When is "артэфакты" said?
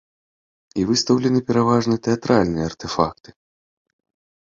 2.73-3.29